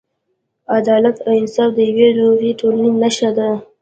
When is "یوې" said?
1.89-2.07